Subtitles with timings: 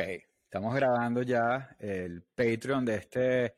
[0.00, 0.08] Ok,
[0.44, 3.54] estamos grabando ya el Patreon de este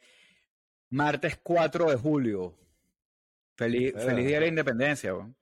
[0.91, 2.59] martes 4 de julio.
[3.55, 5.37] Feliz, feliz día de la independencia, weón.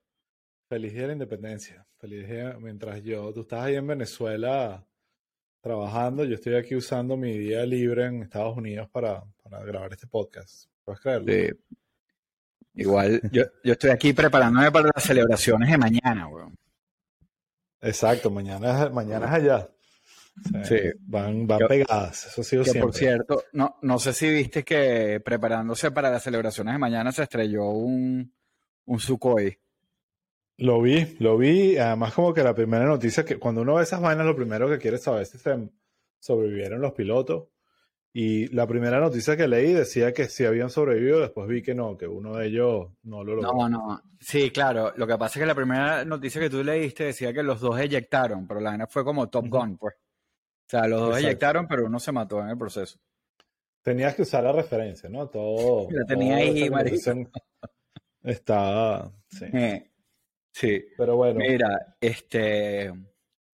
[0.69, 1.87] Feliz día de la independencia.
[1.97, 4.85] Feliz día mientras yo, tú estás ahí en Venezuela
[5.59, 10.05] trabajando, yo estoy aquí usando mi día libre en Estados Unidos para, para grabar este
[10.05, 10.69] podcast.
[10.83, 11.33] ¿Puedes creerlo?
[11.33, 11.49] Sí.
[12.75, 16.55] Igual, yo, yo estoy aquí preparándome para las celebraciones de mañana, weón.
[17.81, 19.69] Exacto, mañana, mañana es allá.
[20.63, 20.77] Sí.
[21.01, 22.87] Van, van pegadas, eso ha sido Que siempre.
[22.87, 27.23] por cierto, no, no sé si viste que preparándose para las celebraciones de mañana se
[27.23, 28.33] estrelló un,
[28.85, 29.57] un Sukhoi.
[30.57, 31.77] Lo vi, lo vi.
[31.77, 34.77] Además, como que la primera noticia que cuando uno ve esas vainas, lo primero que
[34.77, 35.69] quiere saber es si se
[36.19, 37.47] sobrevivieron los pilotos.
[38.13, 41.97] Y la primera noticia que leí decía que sí habían sobrevivido, después vi que no,
[41.97, 43.53] que uno de ellos no lo logró.
[43.53, 44.01] No, no.
[44.19, 44.93] Sí, claro.
[44.97, 47.79] Lo que pasa es que la primera noticia que tú leíste decía que los dos
[47.79, 49.47] eyectaron, pero la vaina fue como Top.
[49.47, 49.95] Gun, pues.
[50.71, 52.97] O sea, los dos eyectaron, pero uno se mató en el proceso.
[53.81, 55.27] Tenías que usar la referencia, ¿no?
[55.27, 55.87] Todo.
[55.91, 57.11] La tenía todo ahí, marico.
[58.23, 59.11] Estaba.
[59.29, 59.45] Sí.
[59.53, 59.91] Eh,
[60.51, 60.81] sí.
[60.97, 62.93] Pero bueno, Mira, este.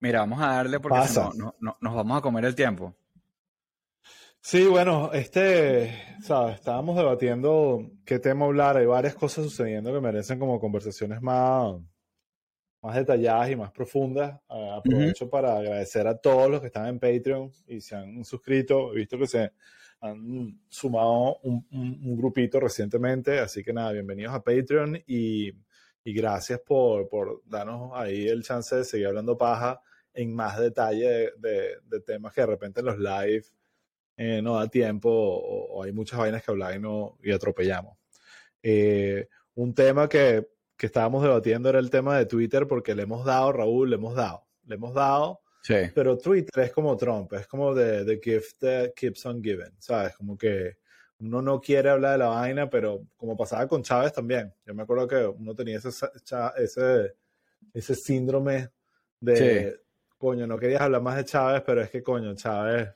[0.00, 2.94] Mira, vamos a darle porque no, no- no- nos vamos a comer el tiempo.
[4.40, 6.54] sí, bueno, este, ¿sabes?
[6.54, 8.76] Estábamos debatiendo qué tema hablar.
[8.76, 11.74] Hay varias cosas sucediendo que merecen como conversaciones más,
[12.82, 14.38] más detalladas y más profundas.
[14.48, 18.92] Aprovecho para agradecer a todos los que están en Patreon y se han suscrito.
[18.92, 19.50] He visto que se
[20.00, 23.38] han sumado un, un- un grupito recientemente.
[23.40, 25.48] Así que nada, bienvenidos a Patreon y,
[26.04, 29.80] y gracias por, por darnos ahí el chance de seguir hablando paja
[30.14, 33.44] en más detalle de, de- de temas que de repente en los live
[34.16, 37.96] eh, no da tiempo o, o hay muchas vainas que hablar y, no, y atropellamos.
[38.62, 40.48] Eh, un tema que,
[40.78, 44.14] que estábamos debatiendo era el tema de Twitter porque le hemos dado, Raúl, le hemos
[44.14, 45.74] dado, le hemos dado, Sí.
[45.94, 50.14] pero Twitter es como Trump, es como the, the gift that keeps on giving, ¿sabes?
[50.16, 50.78] Como que
[51.18, 54.54] uno no quiere hablar de la vaina, pero como pasaba con Chávez también.
[54.64, 55.88] Yo me acuerdo que uno tenía ese,
[56.56, 57.14] ese,
[57.74, 58.68] ese síndrome
[59.20, 59.80] de,
[60.16, 62.88] coño, no querías hablar más de Chávez, pero es que, coño, Chávez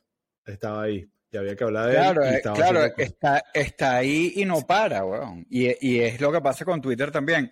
[0.47, 2.35] estaba ahí y había que hablar de Claro, él.
[2.37, 2.93] eh, claro, cosas.
[2.99, 5.45] está, está ahí y no para, weón.
[5.51, 7.51] Y, y es lo que pasa con Twitter también,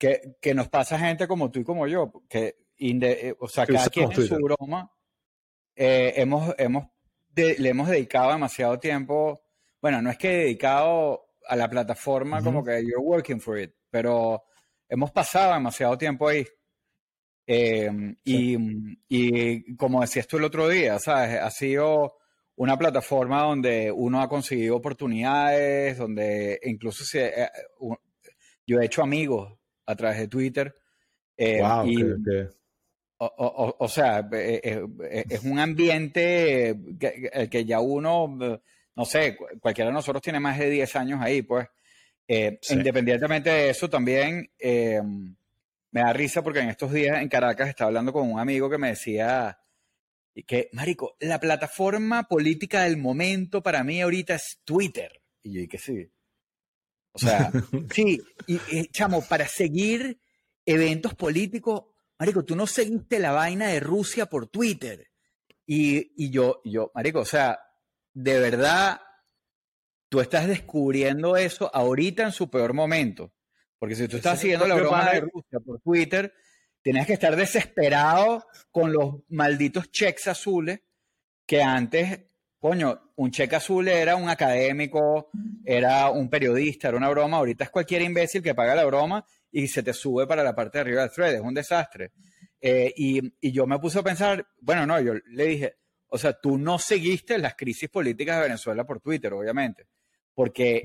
[0.00, 3.66] que, que nos pasa gente como tú y como yo, que inde- eh, o sea,
[3.66, 4.90] cada quien en su broma,
[5.76, 6.86] eh, hemos, hemos
[7.28, 9.42] de- le hemos dedicado demasiado tiempo,
[9.82, 12.44] bueno, no es que dedicado a la plataforma Ujú.
[12.46, 14.42] como que you're working for it, pero
[14.88, 16.46] hemos pasado demasiado tiempo ahí.
[17.46, 17.90] Eh,
[18.24, 18.56] y,
[19.08, 21.38] y como decías tú el otro día, ¿sabes?
[21.40, 22.16] Ha sido
[22.56, 27.48] una plataforma donde uno ha conseguido oportunidades, donde incluso se, eh,
[28.66, 29.59] yo he hecho amigos
[29.90, 30.74] a través de Twitter.
[31.36, 32.02] eh, Wow, y,
[33.18, 38.36] o, o- o- sea, eh, eh, es un ambiente que, el que ya uno,
[38.96, 41.66] no sé, cu- cualquiera de nosotros tiene más de 10 años ahí, pues.
[42.28, 42.74] Eh, Sí.
[42.74, 45.00] Independientemente de eso, también eh,
[45.90, 48.78] me da risa porque en estos días en Caracas estaba hablando con un amigo que
[48.78, 49.58] me decía
[50.34, 55.20] y que, Marico, la plataforma política del momento para mí ahorita es Twitter.
[55.42, 56.08] Y yo dije, sí.
[57.12, 57.50] O sea,
[57.94, 60.18] sí, y, y, chamo, para seguir
[60.64, 61.84] eventos políticos,
[62.18, 65.10] Marico, tú no seguiste la vaina de Rusia por Twitter.
[65.66, 67.58] Y, y yo, yo, Marico, o sea,
[68.12, 69.00] de verdad,
[70.08, 73.32] tú estás descubriendo eso ahorita en su peor momento.
[73.78, 76.34] Porque si tú estás Ese siguiendo la broma de Rusia por Twitter,
[76.82, 80.80] tenías que estar desesperado con los malditos cheques azules
[81.46, 82.20] que antes,
[82.60, 85.30] coño, un cheque azul era un académico,
[85.64, 87.38] era un periodista, era una broma.
[87.38, 90.78] Ahorita es cualquier imbécil que paga la broma y se te sube para la parte
[90.78, 91.34] de arriba del thread.
[91.34, 92.12] Es un desastre.
[92.60, 95.76] Eh, y, y yo me puse a pensar, bueno, no, yo le dije,
[96.08, 99.86] o sea, tú no seguiste las crisis políticas de Venezuela por Twitter, obviamente.
[100.34, 100.84] Porque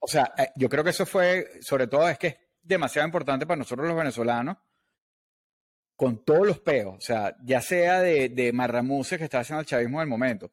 [0.00, 3.46] o sea, eh, yo creo que eso fue, sobre todo, es que es demasiado importante
[3.46, 4.56] para nosotros los venezolanos,
[5.96, 9.66] con todos los peos, o sea, ya sea de, de marramuces que está haciendo el
[9.66, 10.50] chavismo en el momento,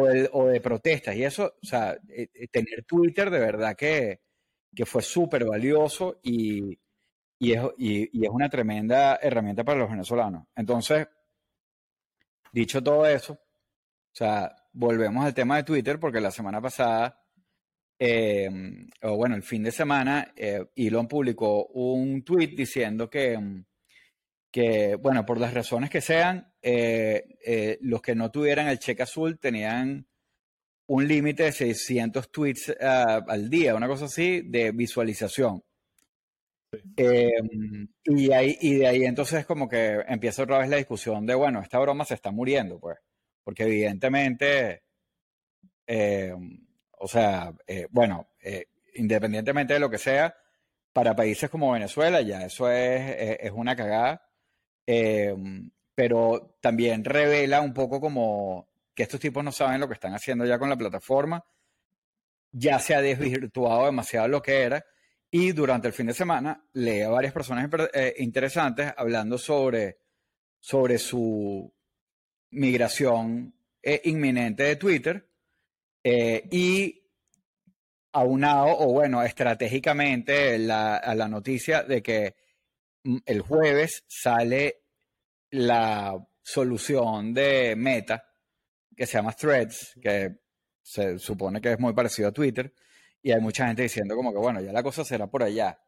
[0.00, 4.20] o, de protestas, y eso, o sea, eh, eh, tener Twitter de verdad que,
[4.74, 6.78] que fue súper valioso y,
[7.38, 10.46] y, es, y- es una tremenda herramienta para los venezolanos.
[10.56, 11.08] Entonces,
[12.52, 13.38] dicho todo eso, o
[14.14, 17.18] sea, volvemos al tema de Twitter, porque la semana pasada
[17.98, 18.50] eh,
[19.02, 23.64] o bueno, el fin de semana, eh, Elon publicó un tweet diciendo que, mm,
[24.52, 29.02] que, bueno, por las razones que sean, eh, eh, los que no tuvieran el cheque
[29.02, 30.06] azul tenían
[30.86, 35.62] un límite de 600 tweets ah, al día, una cosa así, de visualización.
[36.96, 37.30] Eh,
[38.04, 41.60] y, ahí, y de ahí entonces como que empieza otra vez la discusión de, bueno,
[41.60, 42.98] esta broma se está muriendo, pues.
[43.44, 44.82] porque evidentemente,
[45.86, 46.34] eh,
[46.98, 48.28] o sea, eh, bueno,
[48.94, 50.34] independientemente de lo que sea,
[50.92, 54.22] para países como Venezuela ya eso es, es una cagada,
[55.94, 60.44] pero también revela un poco como que estos tipos no saben lo que están haciendo
[60.44, 61.44] ya con la plataforma,
[62.50, 64.84] ya se ha desvirtuado demasiado lo que era,
[65.30, 67.70] y durante el fin de semana leí a varias personas
[68.18, 69.98] interesantes hablando sobre,
[70.60, 71.72] sobre su
[72.50, 73.54] migración
[74.04, 75.26] inminente de Twitter
[76.04, 77.02] eh, y
[78.12, 82.34] aunado, o bueno, estratégicamente a la noticia de que
[83.04, 84.82] el jueves sale
[85.50, 88.24] la solución de Meta,
[88.96, 90.36] que se llama Threads, que
[90.82, 92.72] se supone que es muy parecido a Twitter,
[93.22, 95.78] y hay mucha gente diciendo como que, bueno, ya la cosa será por allá.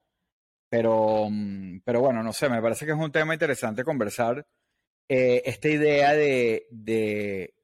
[0.68, 4.46] Pero, mm, pero bueno, no sé, me parece que es un tema interesante conversar
[5.08, 7.54] eh, esta idea de, de,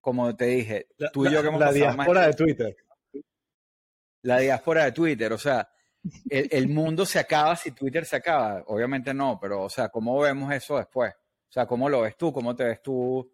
[0.00, 2.76] como te dije, tú y yo que hemos La diáspora de Twitter.
[4.22, 5.68] La diáspora de Twitter, o sea,
[6.28, 8.62] el, mundo se acaba si Twitter se acaba.
[8.66, 11.12] Obviamente no, pero, o sea, ¿cómo vemos eso después?
[11.12, 12.32] O sea, ¿cómo lo ves tú?
[12.32, 13.30] ¿Cómo te ves tú?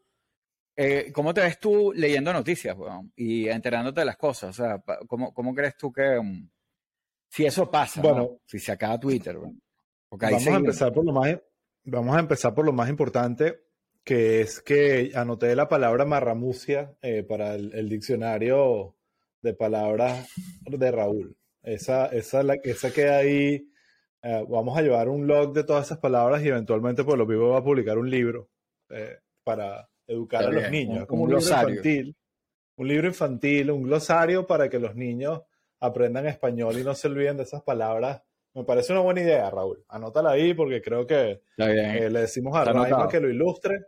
[0.76, 2.76] Eh, ¿Cómo te ves tú leyendo noticias
[3.16, 4.50] y enterándote de las cosas?
[4.50, 6.48] O sea, ¿cómo, cómo crees tú que mm,
[7.28, 9.38] si eso pasa, bueno, si se acaba Twitter?
[10.10, 11.38] vamos a empezar por lo más,
[11.84, 13.70] vamos a empezar por lo más importante
[14.04, 18.96] que es que anoté la palabra marramucia eh, para el, diccionario
[19.42, 20.28] de palabras
[20.66, 21.36] de Raúl.
[21.62, 23.66] Esa, esa, la, esa queda ahí.
[24.22, 27.50] Eh, vamos a llevar un log de todas esas palabras y eventualmente por lo vivo
[27.50, 28.50] va a publicar un libro
[28.90, 31.06] eh, para educar a los niños.
[31.06, 32.16] como un, libro infantil.
[32.76, 35.42] Un libro infantil, un glosario para que los niños
[35.80, 38.22] aprendan español y no se olviden de esas palabras.
[38.52, 39.84] Me parece una buena idea, Raúl.
[39.88, 43.86] Anótala ahí porque creo que le decimos a Raima que lo ilustre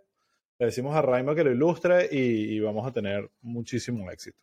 [0.63, 4.39] le decimos a Raima que lo ilustre y, vamos a tener muchísimo éxito.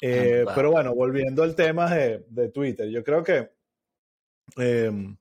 [0.00, 3.50] Eh, pero bueno, volviendo al tema de, Twitter, yo creo que
[4.56, 5.16] em,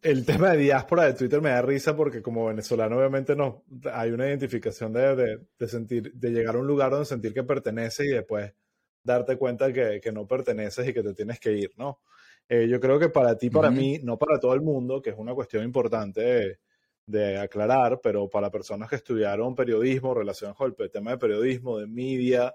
[0.00, 4.10] el tema de diáspora de Twitter me da risa porque como venezolano obviamente no hay
[4.10, 8.54] una identificación de, sentir, de llegar a un lugar donde sentir que perteneces y después
[9.02, 12.00] darte cuenta que, que no perteneces y que te tienes que ir, ¿no?
[12.48, 15.16] Eh, yo creo que para ti, para mí, no para todo el mundo, que es
[15.16, 16.58] una cuestión importante
[17.06, 21.86] de aclarar, pero para personas que estudiaron periodismo, relacionados con el tema de periodismo, de
[21.86, 22.54] media,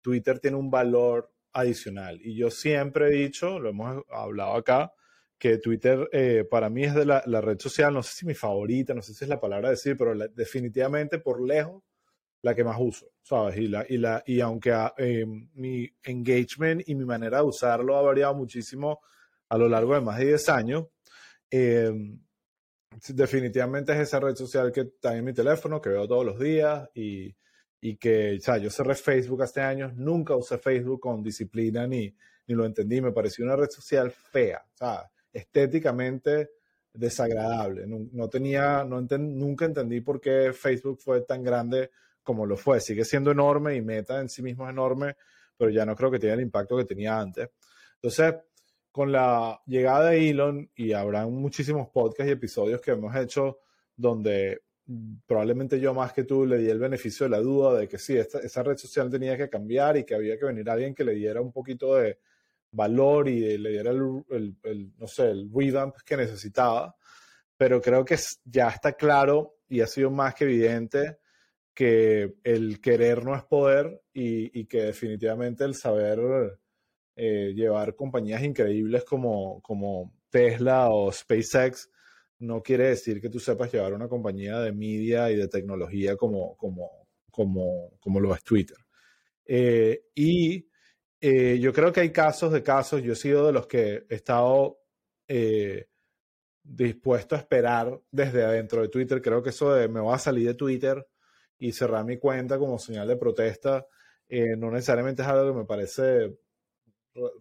[0.00, 2.20] Twitter tiene un valor adicional.
[2.22, 4.92] Y yo siempre he dicho, lo hemos hablado acá,
[5.38, 8.94] que Twitter eh, para mí es de la, red social, no sé si mi favorita,
[8.94, 11.82] no sé si es la palabra decir, pero definitivamente por lejos
[12.42, 13.56] la que más uso, ¿sabes?
[13.56, 18.02] Y, la, y, la, y aunque eh, mi engagement y mi manera de usarlo ha
[18.02, 19.00] variado muchísimo
[19.48, 20.86] a lo largo de más de 10 años,
[21.50, 21.92] eh,
[23.08, 26.88] definitivamente es esa red social que está en mi teléfono, que veo todos los días
[26.94, 27.34] y,
[27.80, 32.14] y que, o sea, yo cerré Facebook hace años, nunca usé Facebook con disciplina ni,
[32.46, 36.50] ni lo entendí, me pareció una red social fea, o sea, estéticamente
[36.92, 37.86] desagradable.
[37.86, 41.90] No, tenía, no nunca entendí por qué Facebook fue tan grande
[42.22, 42.80] como lo fue.
[42.80, 45.16] Sigue siendo enorme y Meta en sí mismo es enorme,
[45.56, 47.48] pero ya no creo que tenga el impacto que tenía antes.
[47.94, 48.34] Entonces,
[48.92, 53.58] con la llegada de Elon, y habrá muchísimos podcasts y episodios que hemos hecho
[53.96, 54.62] donde
[55.26, 58.16] probablemente yo más que tú le di el beneficio de la duda de que sí,
[58.16, 61.40] esa red social tenía que cambiar y que había que venir alguien que le diera
[61.40, 62.18] un poquito de
[62.72, 66.94] valor y le diera el, no sé, el revamp que necesitaba.
[67.56, 71.18] Pero creo que ya está claro y ha sido más que evidente
[71.72, 76.58] que el querer no es poder y que definitivamente el saber
[77.14, 81.90] eh, llevar compañías increíbles como, como Tesla o SpaceX
[82.38, 86.56] no quiere decir que tú sepas llevar una compañía de media y de tecnología como,
[86.56, 88.78] como, como, como lo es Twitter.
[89.44, 90.66] Eh, y
[91.20, 94.14] eh, yo creo que hay casos de casos, yo he sido de los que he
[94.14, 94.78] estado
[96.64, 99.22] dispuesto a esperar desde adentro de Twitter.
[99.22, 101.06] Creo que eso de me voy a salir de Twitter
[101.58, 103.86] y cerrar mi cuenta como señal de protesta,
[104.58, 106.41] no necesariamente es algo que me parece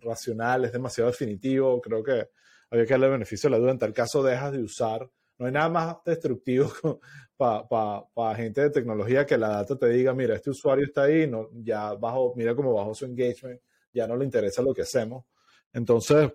[0.01, 1.81] racional, es demasiado definitivo.
[1.81, 2.29] Creo que
[2.69, 3.71] había que darle beneficio a la duda.
[3.71, 5.09] En tal caso, dejas de usar.
[5.37, 6.71] No hay nada más destructivo
[7.37, 11.49] para gente de tecnología que la data te diga, mira, este usuario está ahí, no,
[11.53, 13.59] ya bajo, mira cómo bajó su engagement,
[13.91, 15.25] ya no le interesa lo que hacemos.
[15.73, 16.31] Entonces,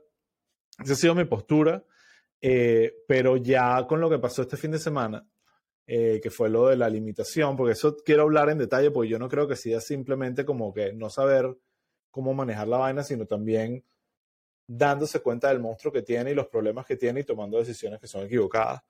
[0.82, 1.84] esa ha sido mi postura.
[2.40, 5.26] Eh, pero ya con lo que pasó este fin de semana,
[5.86, 9.18] eh, que fue lo de la limitación, porque eso quiero hablar en detalle, porque yo
[9.18, 11.56] no creo que sea simplemente como que no saber
[12.16, 13.84] cómo manejar la vaina, sino también
[14.66, 18.06] dándose cuenta del monstruo que tiene y los problemas que tiene y tomando decisiones que
[18.06, 18.80] son equivocadas.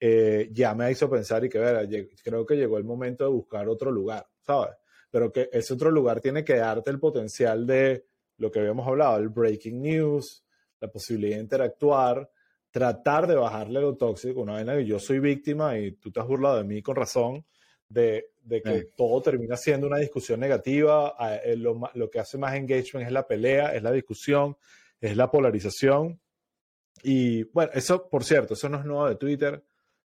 [0.00, 1.88] eh, ya me hizo pensar y que, ver,
[2.22, 4.74] creo que llegó el momento de buscar otro lugar, ¿sabes?
[5.08, 8.04] Pero que ese otro lugar tiene que darte el potencial de
[8.38, 10.44] lo que habíamos hablado, el breaking news,
[10.80, 12.28] la posibilidad de interactuar,
[12.72, 16.26] tratar de bajarle lo tóxico, una vez que yo soy víctima y tú te has
[16.26, 17.46] burlado de mí con razón,
[17.88, 21.14] de, que todo termina siendo una discusión negativa,
[21.44, 24.56] eh, lo, lo, que hace más engagement es la pelea, es la discusión,
[25.00, 26.20] es la polarización.
[27.02, 29.62] Y bueno, eso, por cierto, eso no es nuevo de Twitter,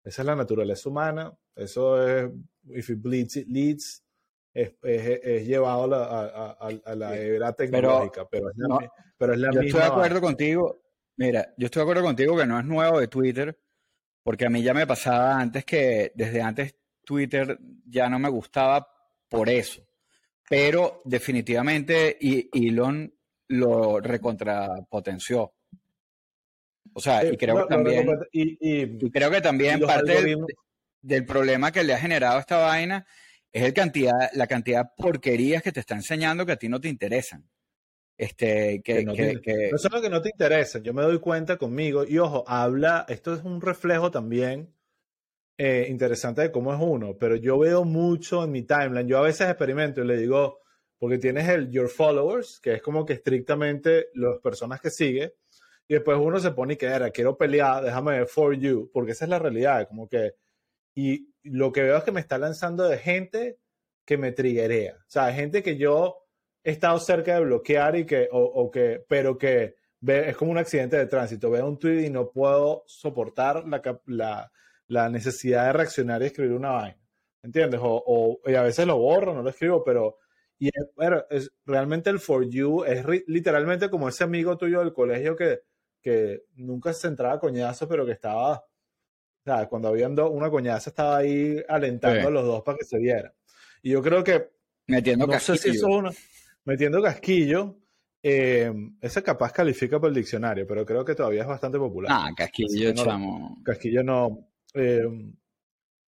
[0.04, 2.30] esa es la naturaleza humana, eso es,
[2.70, 4.04] if it bleeds, it leads,
[4.52, 9.80] es, es, llevado a la, era tecnológica, pero, es la, pero es la yo Estoy
[9.80, 10.82] de acuerdo contigo,
[11.16, 13.58] mira, yo estoy de acuerdo contigo que no es nuevo de Twitter,
[14.22, 18.86] porque a mí ya me pasaba antes que desde antes Twitter ya no me gustaba
[19.28, 19.82] por eso.
[20.48, 22.18] Pero definitivamente
[22.52, 23.12] Elon
[23.48, 25.54] lo recontrapotenció.
[26.92, 30.36] O sea, y creo que también, y, creo que también parte
[31.02, 33.06] del, problema que le ha generado esta vaina
[33.52, 36.80] es el cantidad, la cantidad de porquerías que te está enseñando que a ti no
[36.80, 37.48] te interesan.
[38.16, 39.12] Este, que, no,
[39.76, 43.42] solo que no te interesan, yo me doy cuenta conmigo, y ojo, habla, esto es
[43.42, 44.72] un reflejo también
[45.56, 49.22] eh, interesante de cómo es uno, pero yo veo mucho en mi timeline, yo a
[49.22, 50.60] veces experimento y le digo,
[50.98, 55.36] porque tienes el Your Followers, que es como que estrictamente las personas que sigue,
[55.86, 59.12] y después uno se pone y que era, quiero pelear, déjame ver For You, porque
[59.12, 60.32] esa es la realidad, como que,
[60.94, 63.58] y lo que veo es que me está lanzando de gente
[64.04, 66.26] que me triggerea, o sea, gente que yo
[66.64, 70.58] he estado cerca de bloquear y que, o, que, pero que ve, es como un
[70.58, 74.50] accidente de tránsito, veo un tweet y no puedo soportar la, la
[74.88, 76.98] la necesidad de reaccionar y escribir una vaina.
[77.42, 77.80] ¿Entiendes?
[77.82, 80.18] O, y a veces lo borro, no lo escribo, pero
[80.58, 80.70] y
[81.30, 85.60] es, realmente el for you es literalmente como ese amigo tuyo del colegio que,
[86.00, 88.64] que nunca se entraba coñazo, pero que estaba, o
[89.44, 93.32] sea, cuando había una coñaza estaba ahí alentando a los dos para que se dieran.
[93.82, 94.50] Y yo creo que...
[94.86, 96.02] Metiendo casquillo.
[96.64, 97.78] metiendo casquillo.
[98.22, 98.72] Eh,
[99.02, 102.10] ese capaz califica por el diccionario, pero creo que todavía es bastante popular.
[102.10, 103.60] Ah, casquillo, chamo.
[103.62, 105.02] Casquillo no, eh,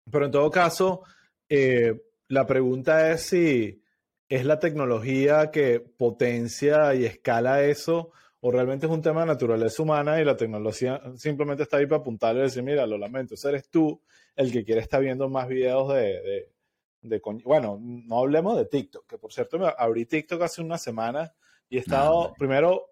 [0.09, 1.03] pero en todo caso,
[1.49, 3.83] eh, la pregunta es si
[4.29, 9.83] es la tecnología que potencia y escala eso o realmente es un tema de naturaleza
[9.83, 13.49] humana y la tecnología simplemente está ahí para apuntarle y decir, mira, lo lamento, ese
[13.49, 14.01] eres tú
[14.35, 16.49] el que quiere estar viendo más videos de,
[17.01, 21.33] de, bueno, no hablemos de TikTok, que por cierto me abrí TikTok hace una semana
[21.69, 22.91] y he estado, primero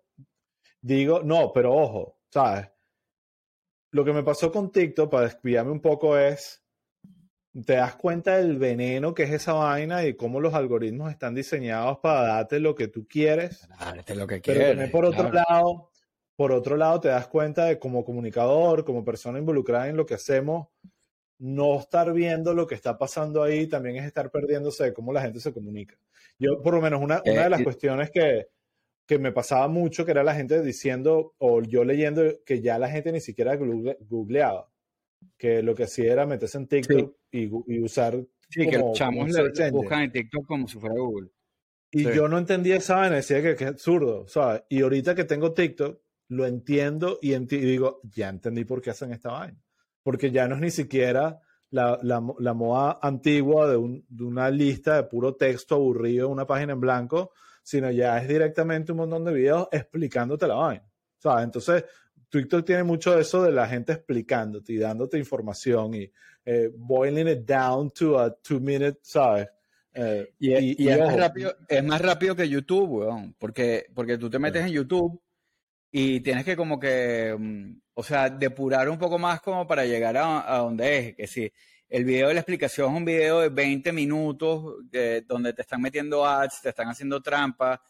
[0.82, 2.70] digo, no, pero ojo, ¿sabes?
[3.91, 6.63] Lo que me pasó con TikTok, para desviarme un poco, es,
[7.65, 12.00] te das cuenta del veneno que es esa vaina y cómo los algoritmos están diseñados
[12.00, 13.67] para darte lo que tú quieres.
[13.79, 14.75] Darte lo que quieres.
[14.77, 15.89] Pero por otro lado,
[16.36, 20.13] por otro lado, te das cuenta de como comunicador, como persona involucrada en lo que
[20.13, 20.67] hacemos,
[21.39, 25.22] no estar viendo lo que está pasando ahí también es estar perdiéndose de cómo la
[25.22, 25.98] gente se comunica.
[26.38, 28.48] Yo, por lo menos, una, una de eh, las cuestiones que,
[29.10, 32.92] que me pasaba mucho, que era la gente diciendo, o yo leyendo, que ya la
[32.92, 34.72] gente ni siquiera googleaba,
[35.36, 38.24] que lo que hacía era meterse en TikTok y, usar...
[38.50, 39.32] Sí, que los chamos
[39.72, 41.32] buscan en TikTok como si fuera Google.
[41.89, 44.62] Y yo no entendía esa vaina, decía que, que, es absurdo, ¿sabes?
[44.70, 49.32] Y ahorita que tengo TikTok, lo entiendo y, digo, ya entendí por qué hacen esta
[49.32, 49.60] vaina.
[50.04, 51.39] Porque ya no es ni siquiera
[51.72, 56.46] la, la, la moda antigua de, un, de, una lista de puro texto aburrido, una
[56.46, 57.32] página en blanco,
[57.70, 60.90] sino ya es directamente un montón de videos explicándote la vaina.
[61.20, 61.44] ¿sabes?
[61.44, 61.86] Entonces,
[62.30, 66.12] TikTok tiene mucho de eso de la gente explicándote y dándote información y
[66.46, 69.48] eh, boiling it down to a two minute, ¿sabes?
[69.94, 74.40] Eh, y, es, más rápido, es, más rápido, que YouTube, weón, porque, porque tú te
[74.40, 75.22] metes en YouTube
[75.92, 80.18] y tienes que como que, mm, o sea, depurar un poco más como para llegar
[80.18, 81.54] a, a donde es, que si
[81.89, 84.75] el video de la explicación es un video de 20 minutos
[85.25, 87.81] donde te están metiendo ads, te están haciendo trampa.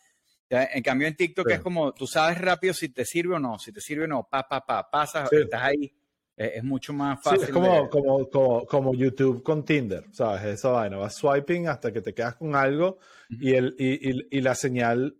[0.49, 3.71] En cambio en TikTok es como, tú sabes rápido si te sirve o no, si
[3.71, 5.93] te sirve o no, pa, pa, pa, pasas, estás ahí.
[6.35, 7.43] Es, mucho más fácil.
[7.43, 10.45] es como, como, como, YouTube con Tinder, ¿sabes?
[10.45, 14.55] Esa vaina, vas swiping hasta que te quedas con algo y, el, y, y, la
[14.55, 15.17] señal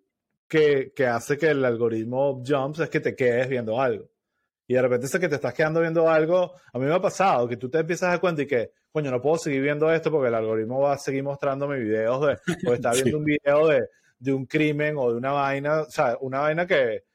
[0.48, 4.10] que, que hace que el algoritmo jumps es que te quedes viendo algo
[4.70, 7.48] y de repente sé que te estás quedando viendo algo, a mí me ha pasado
[7.48, 10.12] que tú te empiezas a dar cuenta y que, coño, no puedo seguir viendo esto
[10.12, 12.38] porque el algoritmo va a seguir mostrándome videos de,
[12.70, 13.88] o está viendo un video de,
[14.20, 17.06] de, un crimen o de una vaina, o sea, una vaina que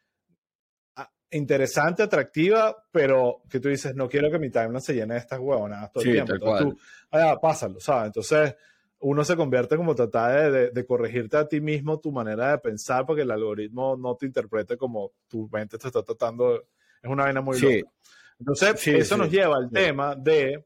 [1.30, 5.38] interesante, atractiva, pero que tú dices, no quiero que mi timeline se llene de estas
[5.38, 6.34] huevonadas todo el tiempo.
[6.34, 6.78] Entonces tú,
[7.12, 8.06] ah, pásalo, ¿sabes?
[8.06, 8.56] Entonces
[8.98, 13.06] uno se convierte como tratar de, de, corregirte a ti mismo tu manera de pensar
[13.06, 16.64] porque el algoritmo no te interprete como tu mente te está tratando
[17.04, 17.90] es una vaina muy loca.
[18.38, 20.64] Entonces, eso nos lleva al tema de,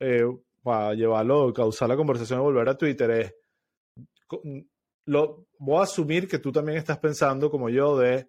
[0.00, 0.24] eh,
[0.62, 3.34] para llevarlo, causar la conversación y volver a Twitter, es,
[5.06, 8.28] lo, voy a asumir que tú también estás pensando como yo de,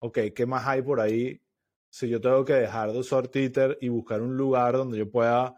[0.00, 1.40] ok, ¿qué más hay por ahí
[1.88, 5.54] si yo tengo que dejar de usar Twitter y buscar un lugar donde yo pueda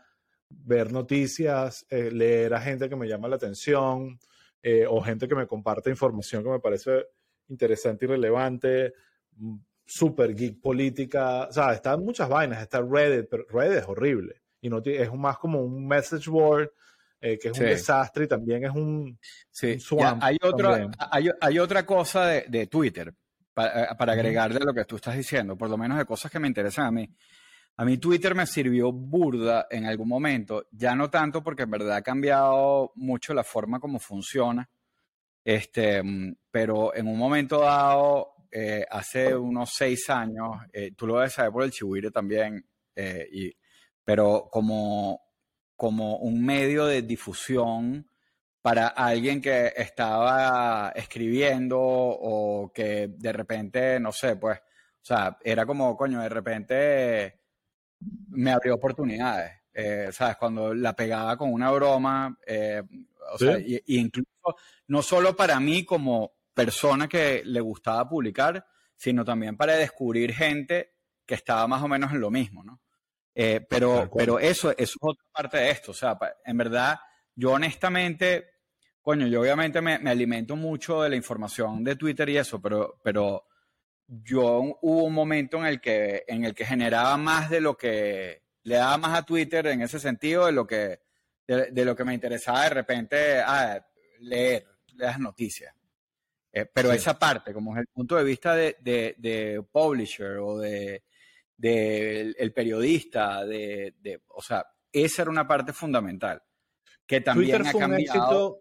[0.49, 4.19] ver noticias, eh, leer a gente que me llama la atención
[4.63, 7.07] eh, o gente que me comparte información que me parece
[7.49, 8.95] interesante y relevante,
[9.37, 14.43] mm, super geek política, o sea, están muchas vainas, está Reddit, pero Reddit es horrible
[14.61, 16.71] y no es más como un message board
[17.21, 19.19] eh, que es un desastre y también es un,
[19.51, 19.79] sí.
[20.21, 20.75] hay, otro,
[21.11, 23.15] hay, hay, otra cosa de, de Twitter
[23.55, 26.39] para, para agregarle a lo que tú estás diciendo, por lo menos de cosas que
[26.39, 27.09] me interesan a mí.
[27.77, 31.97] A mí Twitter me sirvió burda en algún momento, ya no tanto porque en verdad
[31.97, 34.69] ha cambiado mucho la forma como funciona,
[35.45, 36.03] este,
[36.51, 41.53] pero en un momento dado, eh, hace unos seis años, eh, tú lo debes saber
[41.53, 42.65] por el Chihuire también,
[42.97, 43.53] y,
[44.05, 45.21] pero como
[45.77, 48.09] como un medio de difusión
[48.63, 55.67] para alguien que estaba escribiendo o que de repente, no sé, pues, o sea, era
[55.67, 57.41] como, coño, de repente
[58.29, 59.53] me abrió oportunidades.
[59.75, 60.37] Eh, ¿Sabes?
[60.37, 62.81] Cuando la pegaba con una broma, eh,
[63.33, 64.57] o sea, y, incluso
[64.87, 70.95] no solo para mí como persona que le gustaba publicar, sino también para descubrir gente
[71.27, 72.81] que estaba más o menos en lo mismo, ¿no?
[73.35, 75.91] Eh, pero, pero eso, eso, es otra parte de esto.
[75.91, 76.99] O sea, en verdad,
[77.35, 78.53] yo honestamente,
[79.03, 83.01] coño, yo obviamente me, me, alimento mucho de la información de Twitter y eso, pero,
[83.03, 83.47] pero
[84.07, 88.45] yo hubo un momento en el que, en el que generaba más de lo que
[88.63, 91.01] le daba más a Twitter en ese sentido de lo que,
[91.47, 93.85] de, lo que me interesaba de repente ah,
[94.21, 95.75] leer las noticias.
[96.57, 100.57] Eh, pero esa parte, como es el punto de vista de, de, de publisher o
[100.57, 101.03] de,
[101.57, 106.41] del el periodista, de, de, o sea, esa era una parte fundamental.
[107.05, 108.61] Que también ha cambiado.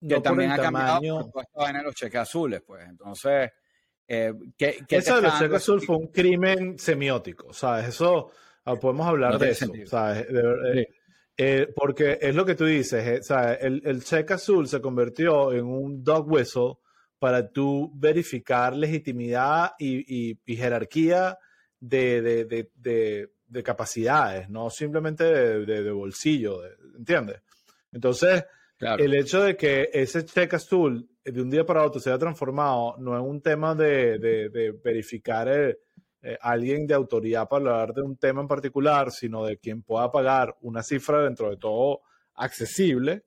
[0.00, 1.30] que también ha cambiado
[1.68, 2.84] en los cheques azules, pues.
[2.88, 3.52] Entonces,
[4.08, 7.90] eh, ¿qué, eso de los cheques azules fue un crimen semiótico, ¿sabes?
[7.90, 8.32] Eso
[8.64, 10.26] ah, podemos hablar de eso, ¿sabes?
[10.28, 10.88] Eh,
[11.36, 13.58] eh, porque es lo que tú dices, ¿sabes?
[13.60, 16.78] El, el cheque azul se convirtió en un dog whistle
[17.18, 21.38] para tú verificar legitimidad y, y, y jerarquía
[21.80, 26.60] de, de, de, de capacidades, no simplemente de, bolsillo,
[26.96, 27.40] ¿entiendes?
[27.92, 28.44] Entonces,
[28.80, 32.96] el hecho de que ese cheque azul de un día para otro se haya transformado
[32.98, 35.78] no es un tema de, verificar eh,
[36.22, 40.10] eh, alguien de autoridad para hablar de un tema en particular, sino de quien pueda
[40.10, 42.00] pagar una cifra dentro de todo
[42.34, 43.24] accesible,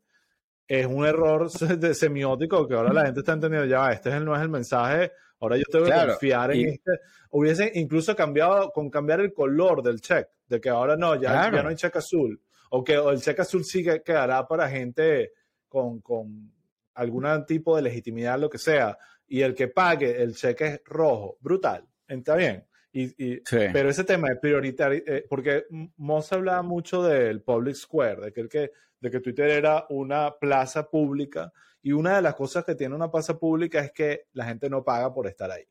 [0.67, 1.49] es un error
[1.79, 5.57] de semiótico que ahora la gente está entendiendo, ya, este no es el mensaje Ahora
[5.57, 6.91] yo tengo que confiar en este.
[7.29, 11.61] Hubiese incluso cambiado con cambiar el color del check, de que ahora no, ya, ya
[11.61, 12.41] no hay check azul.
[12.71, 15.33] O que el check azul sí que quedará para gente
[15.67, 16.51] con, con
[16.95, 18.97] algún tipo de legitimidad, lo que sea.
[19.27, 21.37] Y el que pague el cheque es rojo.
[21.39, 21.85] Brutal.
[22.07, 22.65] Está bien.
[22.99, 25.65] Y, Pero ese tema es prioritario, eh, porque
[25.97, 30.35] Moss hablaba mucho del public square, de que, el que, de que Twitter era una
[30.39, 34.45] plaza pública y una de las cosas que tiene una plaza pública es que la
[34.45, 35.63] gente no paga por estar ahí.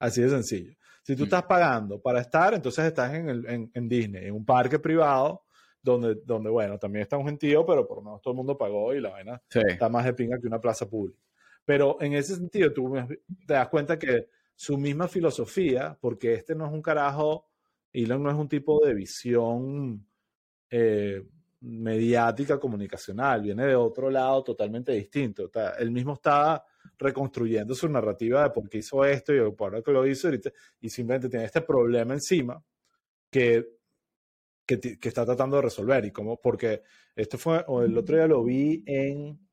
[0.00, 0.74] Así de sencillo.
[1.04, 1.26] Si tú mm.
[1.26, 5.44] estás pagando para estar, entonces estás en, el, en, Disney, en un parque privado,
[5.80, 8.92] donde, donde, bueno, también está un gentío, pero por lo menos todo el mundo pagó
[8.94, 11.20] y la vaina está más de pinga que una plaza pública.
[11.64, 12.94] Pero en ese sentido, tú
[13.46, 17.46] te das cuenta que su misma filosofía, porque este no es un carajo,
[17.92, 20.06] Elon no es un tipo de visión
[20.70, 21.22] eh,
[21.60, 25.50] mediática comunicacional, viene de otro lado totalmente distinto.
[25.78, 26.64] él mismo está
[26.98, 30.28] reconstruyendo su narrativa de por qué hizo esto y por qué lo hizo
[30.80, 32.62] y simplemente tiene este problema encima
[33.30, 33.66] que,
[34.66, 36.04] que, está tratando de resolver.
[36.04, 36.82] Y como, porque
[37.16, 39.43] esto fue, o el otro día lo vi en,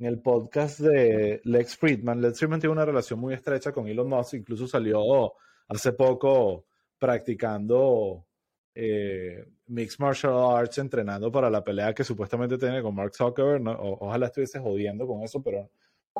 [0.00, 2.22] en el podcast de Lex Friedman.
[2.22, 5.34] Lex Friedman tiene una relación muy estrecha con Elon Musk, incluso salió
[5.68, 6.64] hace poco
[6.98, 8.26] practicando
[8.74, 13.62] eh, Mixed Martial Arts entrenando para la pelea que supuestamente tiene con Mark Zuckerberg.
[13.78, 15.70] ojalá estuviese jodiendo con eso, pero,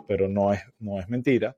[0.07, 1.57] pero no, es, no es mentira.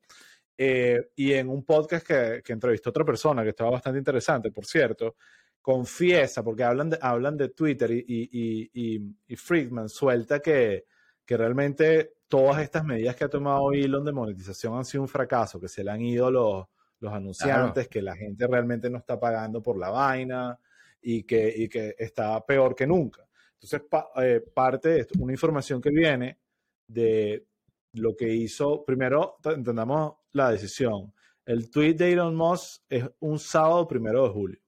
[0.56, 5.16] Eh, y en un podcast que, entrevistó otra persona que estaba bastante interesante, por cierto,
[5.60, 10.84] confiesa, porque hablan de, hablan de Twitter y, y, y, y Friedman suelta que,
[11.24, 15.60] que realmente todas estas medidas que ha tomado Elon de monetización han sido un fracaso,
[15.60, 16.66] que se le han ido los,
[17.00, 20.58] los anunciantes, que la gente realmente no está pagando por la vaina,
[21.02, 23.26] y que, y que está peor que nunca.
[23.54, 23.82] Entonces,
[24.16, 26.38] eh, parte de esto, una información que viene
[26.86, 27.46] de
[27.94, 31.12] lo que hizo, primero entendamos la decisión.
[31.44, 34.60] El tweet de Elon Musk es un sábado primero de julio.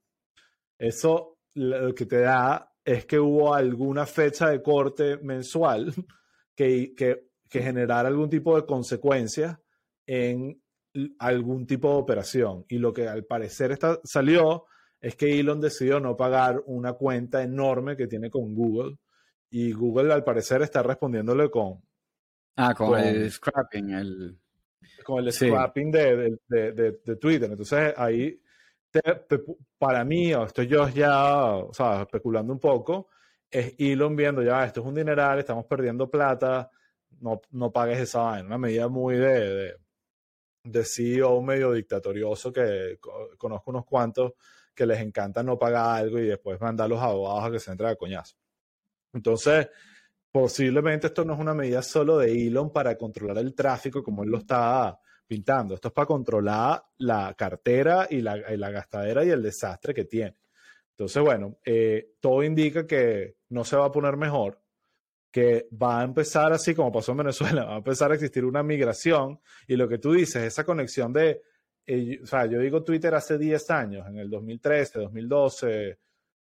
[0.76, 5.94] Eso lo que te da es que hubo alguna fecha de corte mensual
[6.54, 9.60] que, que, que generara algún tipo de consecuencia
[10.06, 10.60] en
[11.18, 12.64] algún tipo de operación.
[12.68, 14.66] Y lo que al parecer está, salió
[15.00, 18.96] es que Elon decidió no pagar una cuenta enorme que tiene con Google.
[19.50, 21.82] Y Google al parecer está respondiéndole con...
[22.56, 24.38] Ah, con, el scrapping, el...
[25.04, 27.50] Con el scrapping de, de, de, Twitter.
[27.50, 28.40] Entonces ahí,
[29.78, 33.08] para mí, o estoy yo ya, o sea, especulando un poco,
[33.54, 36.68] es Elon viendo ya, esto es un dineral, estamos perdiendo plata,
[37.20, 38.48] no, no pagues esa vaina.
[38.48, 39.76] Una medida muy de,
[40.64, 42.98] de CEO medio dictatorioso que
[43.38, 44.32] conozco unos cuantos
[44.74, 47.70] que les encanta no pagar algo y después mandar a los abogados a que se
[47.70, 48.36] entren a coñazo.
[49.12, 49.68] Entonces,
[50.32, 54.30] posiblemente esto no es una medida solo de Elon para controlar el tráfico como él
[54.30, 55.74] lo está pintando.
[55.74, 60.06] Esto es para controlar la cartera y la, y la gastadera y el desastre que
[60.06, 60.34] tiene.
[60.96, 64.60] Entonces, bueno, eh, todo indica que no se va a poner mejor
[65.34, 68.62] que va a empezar así como pasó en Venezuela, va a empezar a existir una
[68.62, 71.42] migración y lo que tú dices, esa conexión de,
[71.86, 75.98] eh, o sea, yo digo Twitter hace 10 años, en el 2013, 2012,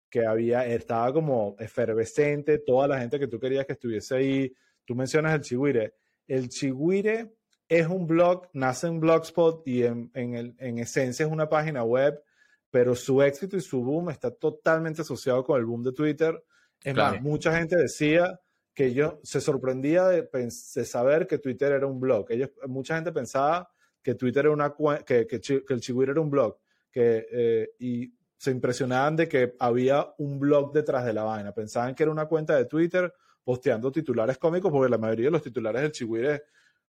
[0.08, 4.54] que había, estaba como efervescente, toda la gente que tú querías que estuviese ahí,
[4.86, 5.94] tú mencionas el Chihuire,
[6.26, 7.34] el Chihuire
[7.68, 12.22] es un blog, nace en Blogspot y en, en, esencia es una página web,
[12.70, 16.42] pero su éxito y su boom está totalmente asociado con el boom de Twitter.
[16.82, 18.40] Es más, mucha gente decía
[18.74, 22.30] que yo se sorprendía de, saber que Twitter era un blog.
[22.30, 23.68] Ellos, mucha gente pensaba
[24.02, 26.58] que Twitter era una que, que, el Chihuahua era un blog,
[26.90, 31.52] que, eh, y se impresionaban de que había un blog detrás de la vaina.
[31.52, 35.42] Pensaban que era una cuenta de Twitter posteando titulares cómicos, porque la mayoría de los
[35.42, 36.40] titulares del Chihuahua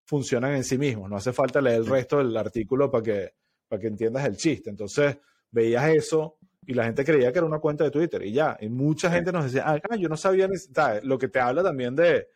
[0.06, 1.10] funcionan en sí mismos.
[1.10, 3.34] No hace falta leer el resto del artículo para que,
[3.68, 4.70] para que entiendas el chiste.
[4.70, 5.18] Entonces,
[5.52, 8.56] veías eso y la gente creía que era una cuenta de Twitter y ya.
[8.60, 10.56] Y mucha gente nos decía, ah, yo no sabía ni,
[11.04, 12.28] lo que te habla también de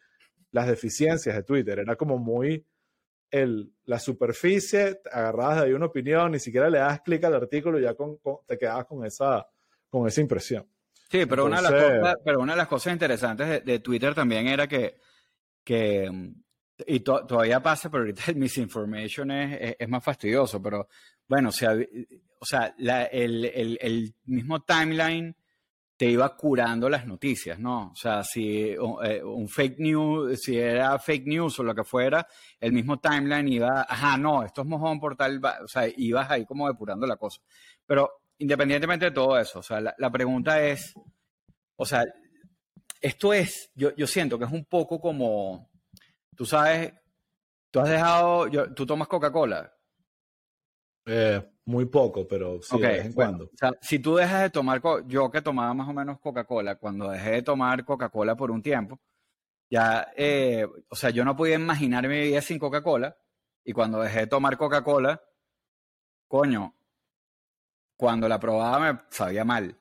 [0.52, 1.80] las deficiencias de Twitter.
[1.80, 2.66] Era como muy
[3.30, 7.80] el, la superficie, agarrabas de ahí una opinión, ni siquiera le das clic al artículo
[7.80, 9.48] y ya con, te quedabas con esa,
[9.90, 10.68] con esa impresión.
[11.10, 14.48] Sí, pero, una, de las cosas, pero una de las cosas interesantes de, Twitter también
[14.48, 14.96] era que,
[15.64, 16.10] que
[16.88, 20.88] y todavía pasa, pero ahorita el misinformation es, es, más fastidioso, pero
[21.28, 21.76] bueno, o sea,
[22.40, 25.36] o sea el, mismo timeline
[25.96, 27.92] te iba curando las noticias, ¿no?
[27.92, 32.28] O sea, si eh, un fake news, si era fake news o lo que fuera,
[32.60, 36.46] el mismo timeline iba, ajá, no, esto es mojón por tal, o sea, ibas ahí
[36.46, 37.42] como depurando la cosa.
[37.86, 40.94] Pero independientemente de todo eso, o sea, la, pregunta es,
[41.76, 42.04] o sea,
[43.00, 45.70] esto es, yo, yo siento que es un poco como,
[46.36, 46.94] tú sabes,
[47.72, 49.73] tú has dejado, tú tomas Coca-Cola,
[51.06, 53.46] eh, muy poco, pero sí, de vez en cuando.
[53.46, 57.10] O sea, si tú dejas de tomar, yo que tomaba más o menos Coca-Cola, cuando
[57.10, 59.00] dejé de tomar Coca-Cola por un tiempo,
[59.70, 63.18] ya, eh, o sea, yo no podía imaginar mi vida sin Coca-Cola,
[63.64, 65.22] y cuando dejé de tomar Coca-Cola,
[66.28, 66.76] coño,
[67.96, 69.78] cuando la probaba me sabía mal.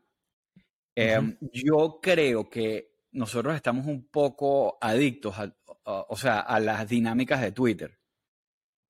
[0.95, 5.35] Em, yo creo que nosotros estamos un poco adictos,
[5.85, 7.99] o sea, a las dinámicas de Twitter.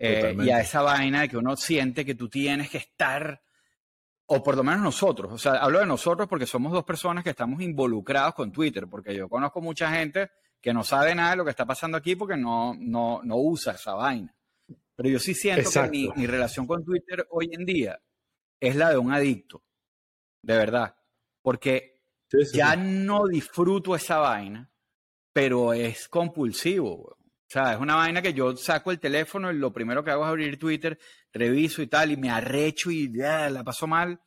[0.04, 3.40] Eh, y a esa vaina de que uno siente que tú tienes que estar,
[4.26, 7.30] o por lo menos nosotros, o sea, hablo de nosotros porque somos dos personas que
[7.30, 11.44] estamos involucrados con Twitter, porque yo conozco mucha gente que no sabe nada de lo
[11.44, 14.34] que está pasando aquí porque no, no, no usa esa vaina.
[14.96, 18.00] Pero yo sí siento que mi, mi, relación con Twitter hoy en día
[18.58, 19.62] es la de un adicto,
[20.42, 20.96] de verdad,
[21.42, 22.00] porque
[22.52, 24.68] ya no disfruto esa vaina,
[25.32, 27.16] pero es compulsivo.
[27.52, 30.28] Sea, es una vaina que yo saco el teléfono y lo primero que hago es
[30.30, 30.98] abrir Twitter,
[31.34, 34.18] reviso y tal, y me arrecho y ya, la paso mal.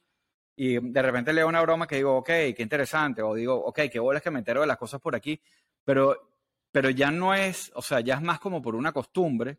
[0.56, 4.00] Y de repente leo una broma que digo, ok, qué interesante, o digo, ok, qué
[4.00, 5.42] bolas que me entero de las cosas por aquí,
[5.84, 6.36] pero,
[6.72, 9.58] pero ya no es, o sea, ya es más como por una costumbre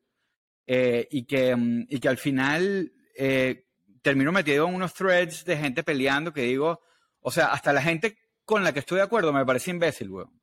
[0.65, 3.67] eh, y, que, mm, y que al final eh,
[4.01, 6.83] termino metido en unos threads de gente peleando que digo,
[7.19, 10.41] o sea, hasta la gente con la que estoy de acuerdo me parece imbécil, weón.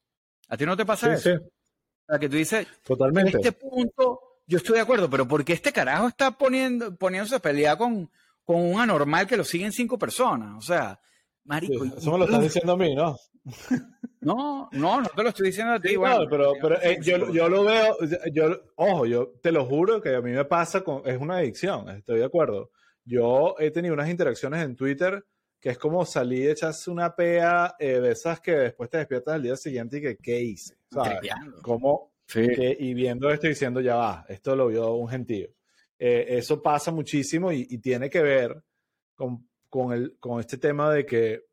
[0.50, 1.40] ¿A ti no te pasa eso?
[1.40, 1.46] Sí
[2.08, 3.32] sea, que tú dices, Totalmente.
[3.32, 7.36] en este punto yo estoy de acuerdo, pero ¿por qué este carajo está poniendo, poniéndose
[7.36, 8.10] a pelear con,
[8.44, 10.58] con un anormal que lo siguen cinco personas?
[10.58, 11.00] O sea,
[11.46, 11.86] marico.
[11.86, 13.18] eso me lo estás diciendo a mí, ¿no?
[14.24, 15.98] No, no, no te lo estoy diciendo a ti.
[15.98, 17.98] bueno, pero, pero eh, yo, yo, lo veo,
[18.32, 21.90] yo, ojo, yo te lo juro que a mí me pasa con, es una adicción,
[21.90, 22.72] estoy de acuerdo.
[23.04, 25.26] Yo he tenido unas interacciones en Twitter
[25.64, 29.36] que es como salir y echarse una pea eh, de esas que después te despiertas
[29.36, 30.76] al día siguiente y que, ¿qué hice?
[31.62, 35.48] Como, y viendo esto y diciendo, ya va, esto lo vio un gentío.
[35.98, 38.62] Eh, eso pasa muchísimo y, tiene que ver
[39.16, 41.46] con, con, el, con este tema de que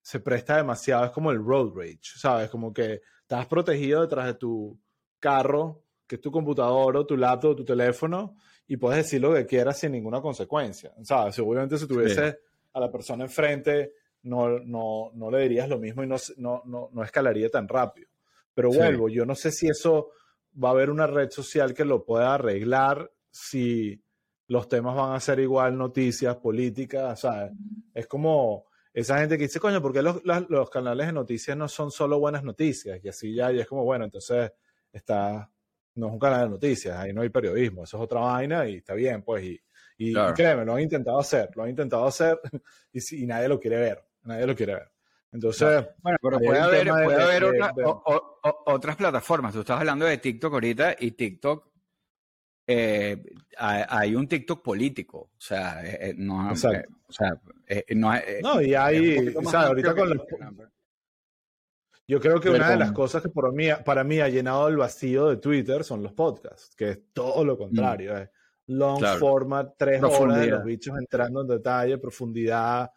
[0.00, 2.48] se presta demasiado, es como el road rage, ¿sabes?
[2.48, 4.80] Como que estás protegido detrás de tu
[5.18, 8.34] carro, que es tu computador o tu laptop o tu teléfono,
[8.66, 11.34] y puedes decir lo que quieras sin ninguna consecuencia, ¿sabes?
[11.34, 12.47] Seguramente si tuviese
[12.78, 17.02] a la persona enfrente, no, no, no, le dirías lo mismo y no, no, no,
[17.02, 18.08] escalaría tan rápido.
[18.54, 20.10] Pero vuelvo, yo no sé si eso
[20.62, 24.02] va a haber una red social que lo pueda arreglar si
[24.48, 27.52] los temas van a ser igual noticias, políticas, ¿sabes?
[27.94, 31.68] Es como esa gente que dice, coño, ¿por qué los, los, canales de noticias no
[31.68, 32.98] son solo buenas noticias?
[33.02, 34.50] Y así ya, y es como, bueno, entonces
[34.90, 35.48] está,
[35.94, 38.76] no es un canal de noticias, ahí no hay periodismo, eso es otra vaina y
[38.76, 39.60] está bien, pues, y,
[39.98, 42.40] y, créeme, lo han intentado hacer, lo han intentado hacer
[42.92, 44.90] y, y nadie lo quiere ver, nadie lo quiere ver.
[45.30, 47.44] Entonces, bueno, pero puede haber, puede haber
[48.64, 49.52] otras plataformas.
[49.52, 51.68] Tú estás hablando de TikTok ahorita y TikTok
[52.70, 53.24] eh,
[53.56, 56.84] hay un TikTok político, o sea, eh, eh, no, o sea,
[57.94, 60.18] no, no, y hay, o sea, ahorita con los,
[62.06, 64.76] yo creo que una de las cosas que para mí, para mí ha llenado el
[64.76, 68.28] vacío de Twitter son los podcasts, que es todo lo contrario, mm.
[68.68, 72.90] Long format, tres horas de los bichos entrando en detalle, profundidad,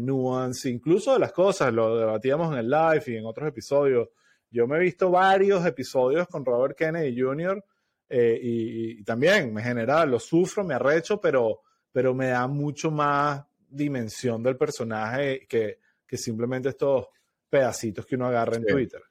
[0.00, 4.08] nuance, incluso de las cosas, lo debatíamos en el live y en otros episodios.
[4.50, 7.62] Yo me he visto varios episodios con Robert Kennedy Jr.,
[8.10, 11.60] eh, y, también me genera, lo sufro, me arrecho, pero,
[11.92, 17.08] pero me da mucho más dimensión del personaje que, que simplemente estos
[17.50, 19.02] pedacitos que uno agarra en Twitter.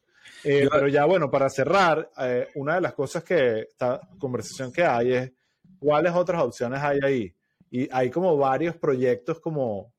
[0.43, 4.83] Eh, pero ya bueno, para cerrar, eh, una de las cosas que esta conversación que
[4.83, 5.31] hay es
[5.79, 7.35] cuáles otras opciones hay ahí.
[7.69, 9.93] Y hay como varios proyectos como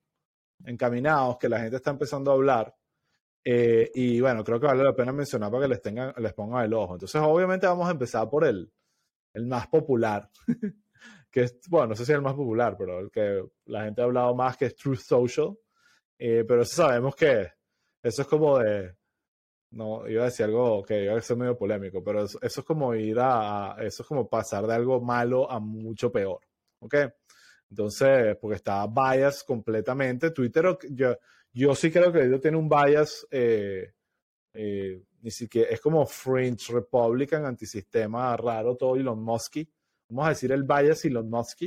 [0.64, 2.74] encaminados que la gente está empezando a hablar.
[3.44, 6.74] y bueno, creo que vale la pena mencionar para que les, tengan, les pongan el
[6.74, 6.94] ojo.
[6.94, 8.70] Entonces, obviamente vamos a empezar por el,
[9.34, 10.30] el más popular,
[11.30, 14.00] que es, bueno, no sé si es el más popular, pero el que la gente
[14.02, 15.56] ha hablado más, que es Truth Social.
[16.18, 17.48] Eh, pero sabemos que
[18.02, 18.97] eso es como de,
[19.70, 22.94] no, iba a decir algo que iba a ser medio polémico, pero eso, es como
[22.94, 26.40] ir a, eso es como pasar de algo malo a mucho peor,
[26.80, 26.94] ¿ok?
[27.70, 30.30] Entonces, porque está bias completamente.
[30.30, 31.16] Twitter, yo,
[31.52, 33.92] yo sí creo que ellos tiene un bias eh,
[34.54, 39.58] eh, ni siquiera, es como French Republican, antisistema raro, todo Elon Musk.
[40.08, 41.62] Vamos a decir el bias Elon Musk.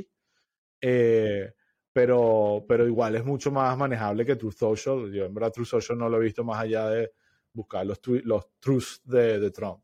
[0.81, 1.53] Eh,
[1.93, 5.11] pero, pero igual es mucho más manejable que True Social.
[5.11, 7.11] Yo en verdad True Social no lo he visto más allá de
[7.53, 9.83] buscar los, los truths de, de Trump.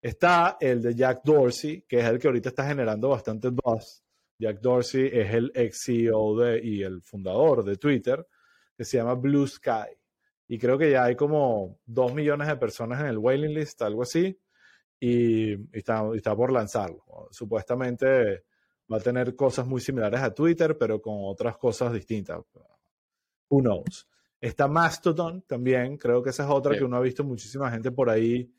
[0.00, 4.02] Está el de Jack Dorsey, que es el que ahorita está generando bastante buzz.
[4.38, 8.26] Jack Dorsey es el ex CEO y el fundador de Twitter,
[8.76, 9.96] que se llama Blue Sky
[10.46, 14.02] y creo que ya hay como dos millones de personas en el waiting list, algo
[14.02, 14.38] así,
[15.00, 17.28] y, está, está, por lanzarlo.
[17.30, 18.44] Supuestamente
[18.92, 22.40] va a tener cosas muy similares a Twitter, pero con otras cosas distintas.
[23.48, 24.06] Who knows?
[24.44, 28.10] Está Mastodon también, creo que esa es otra que uno ha visto muchísima gente por
[28.10, 28.52] ahí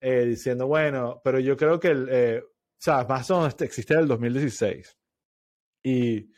[0.00, 4.08] eh, diciendo, bueno, pero yo creo que el, eh, o sea, Mastodon existe en el
[4.08, 4.96] 2016
[5.82, 6.30] y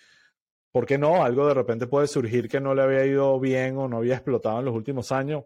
[0.73, 1.23] ¿por qué no?
[1.23, 4.59] Algo de repente puede surgir que no le había ido bien o no había explotado
[4.59, 5.45] en los últimos años,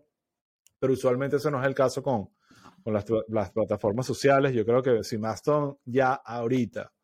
[0.78, 2.30] pero usualmente eso no es el caso con,
[2.82, 4.54] con las, las, plataformas sociales.
[4.54, 6.94] Yo creo que si Mastodon ya ahorita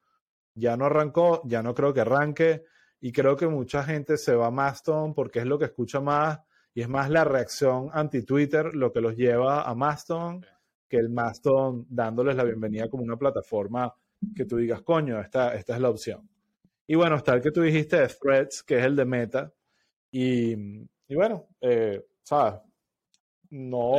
[0.55, 2.65] ya no arrancó, ya no creo que arranque
[3.01, 6.41] y creo que mucha gente se va a Mastodon porque es lo que escucha más
[6.75, 10.45] y es más la reacción anti-Twitter lo que los lleva a Mastodon
[10.89, 13.95] que el Mastodon dándoles la bienvenida como una plataforma
[14.35, 16.29] que tú digas, coño, esta, esta es la opción.
[16.87, 19.53] Y bueno, está el que tú dijiste de Threads, que es el de Meta.
[20.11, 20.53] Y,
[21.07, 22.61] y bueno, eh, ¿sabes?
[23.51, 23.95] No.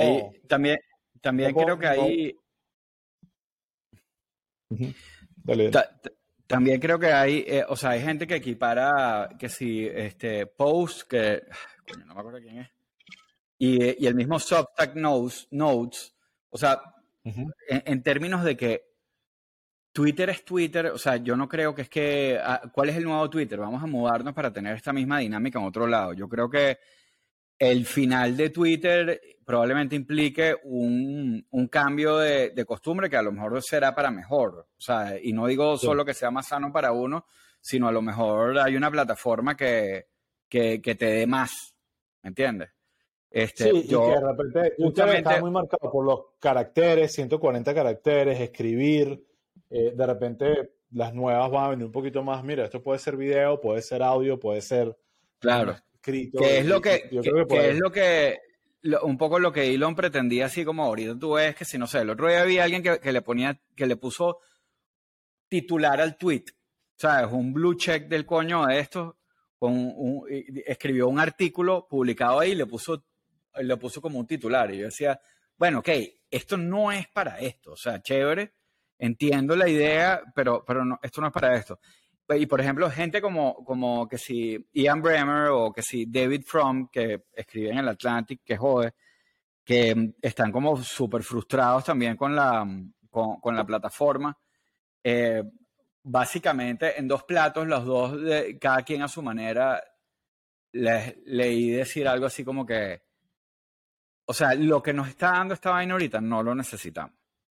[0.47, 0.77] también
[1.21, 2.35] también creo que ahí.
[6.51, 11.07] También creo que hay, eh, o sea, hay gente que equipara que si este post,
[11.07, 11.43] que
[12.05, 12.69] no me acuerdo quién es,
[13.57, 16.15] y, y el mismo Substack Notes, notes
[16.49, 16.81] o sea,
[17.23, 18.83] en, términos de que
[19.93, 23.05] Twitter es Twitter, o sea, yo no creo que es que, ah, ¿cuál es el
[23.05, 23.59] nuevo Twitter?
[23.59, 26.13] Vamos a mudarnos para tener esta misma dinámica en otro lado.
[26.13, 26.79] Yo creo que
[27.57, 33.93] el final de Twitter probablemente implique un, cambio de, costumbre que a lo mejor será
[33.93, 34.67] para mejor.
[34.77, 37.25] O sea, y no digo solo que sea más sano para uno,
[37.59, 40.07] sino a lo mejor hay una plataforma que,
[40.47, 41.75] que, te dé más.
[42.23, 42.69] ¿Me entiendes?
[43.29, 47.73] Este, sí, yo, y que de repente Twitter está muy marcado por los caracteres, 140
[47.73, 49.21] caracteres, escribir
[49.69, 53.17] eh, de repente las nuevas van a venir un poquito más, mira, esto puede ser
[53.17, 54.97] video, puede ser audio, puede ser
[55.39, 55.75] claro.
[55.93, 56.39] escrito.
[56.39, 58.50] Que es lo que, es lo que
[59.03, 61.99] un poco lo que Elon pretendía así como ahorita tú ves que si no sé,
[61.99, 64.39] el otro día había alguien que, le ponía, que le puso
[65.47, 66.45] titular al tweet,
[66.95, 67.31] ¿sabes?
[67.31, 69.17] Un blue check del coño de esto,
[69.57, 69.93] con
[70.65, 73.05] escribió un artículo publicado ahí y le puso
[73.59, 75.19] lo puso como un titular y yo decía,
[75.57, 75.89] bueno, ok,
[76.29, 78.53] esto no es para esto, o sea, chévere,
[78.97, 81.79] entiendo la idea, pero, pero no, esto no es para esto.
[82.37, 86.89] Y por ejemplo, gente como, como que si Ian Bremer o que si David Fromm,
[86.89, 88.93] que escribe en el Atlantic, que jode,
[89.63, 92.65] que están como súper frustrados también con la,
[93.09, 94.37] con, la plataforma.
[95.03, 95.43] Eh,
[96.03, 99.81] básicamente, en dos platos, los dos, de, cada quien a su manera,
[100.73, 103.01] les leí decir algo así como que,
[104.25, 107.15] o sea, lo que nos está dando esta vaina ahorita no lo necesitamos.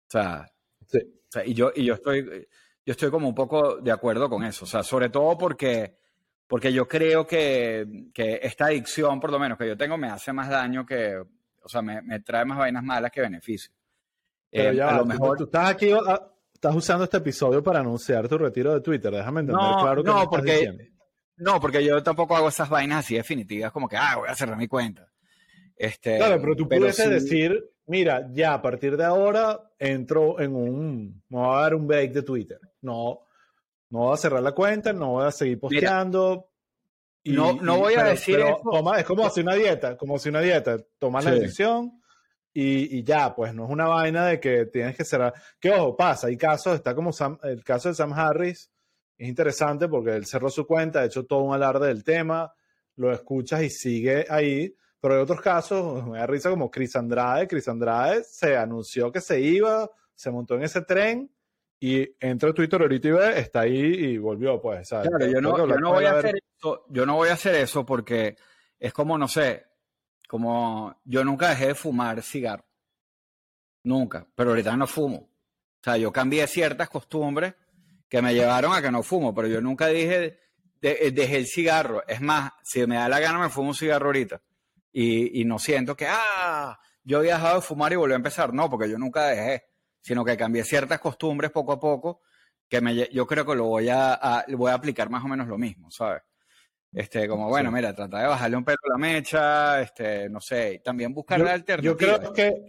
[0.08, 0.52] O sea,
[1.46, 2.48] y yo, y yo estoy,
[2.86, 4.66] yo estoy como un poco de acuerdo con eso.
[4.66, 5.98] O sea, sobre todo porque,
[6.48, 10.34] porque yo creo que, que esta adicción, por lo menos que yo tengo, me hace
[10.34, 11.16] más daño que,
[11.64, 13.76] o sea, me, me trae más vainas malas que beneficios.
[14.50, 15.38] Pero eh, ya, a lo mejor...
[15.38, 19.12] tú estás aquí, ah, estás usando este episodio para anunciar tu retiro de Twitter.
[19.12, 20.92] Déjame entender no, claro que no, porque,
[21.38, 24.58] no, porque yo tampoco hago esas vainas así definitivas, como que, ah, voy a cerrar
[24.58, 25.11] mi cuenta.
[25.82, 31.24] Este, claro, pero tú puedes decir, mira, ya a partir de ahora entro en un,
[31.28, 32.60] me voy a dar un break de Twitter.
[32.82, 33.22] No,
[33.90, 36.52] no voy a cerrar la cuenta, no voy a seguir posteando.
[37.24, 38.96] y, no, no voy a decir eso.
[38.96, 40.78] es como hacer una dieta, como hacer una dieta.
[41.00, 42.00] Toma la decisión
[42.54, 45.34] y, y, ya, pues no es una vaina de que tienes que cerrar.
[45.60, 47.10] Que ojo, pasa, hay casos, está como
[47.42, 48.70] el caso de Sam Harris,
[49.18, 52.54] es interesante porque él cerró su cuenta, ha hecho todo un alarde del tema,
[52.98, 54.76] lo escuchas y sigue ahí.
[55.02, 57.48] Pero hay otros casos, me da risa como Chris Andrade.
[57.48, 61.30] Chris Andrade se anunció que se iba, se montó en ese tren
[61.80, 64.88] y entra a Twitter ahorita y ve, está ahí y volvió, pues.
[64.90, 67.86] Claro, yo no, yo no voy a hacer eso, yo no voy a hacer eso
[67.86, 68.38] porque
[68.80, 69.66] es como, no sé,
[70.28, 72.66] como yo nunca dejé de fumar cigarro.
[73.84, 75.18] Nunca, pero ahorita no fumo.
[75.18, 77.56] O sea, yo cambié ciertas costumbres
[78.08, 80.40] que me llevaron a que no fumo, pero yo nunca dije,
[80.80, 82.04] de, dejé el cigarro.
[82.08, 84.42] Es más, si me da la gana me fumo un cigarro ahorita.
[84.92, 88.54] Y, y no siento que, ah, yo había dejado de fumar y volví a empezar.
[88.54, 89.66] No, porque yo nunca dejé,
[90.02, 92.22] sino que cambié ciertas costumbres poco a poco
[92.72, 95.58] que me, yo creo que lo voy a, voy a aplicar más o menos lo
[95.58, 96.22] mismo, ¿sabes?
[96.94, 100.82] Este, como bueno, mira, trata de bajarle un pelo a la mecha, este, no sé,
[100.84, 101.92] también buscar la alternativa.
[101.92, 102.66] Yo creo que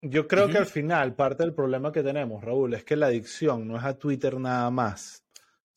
[0.00, 3.66] yo creo que al final parte del problema que tenemos, Raúl, es que la adicción
[3.66, 5.24] no es a Twitter nada más,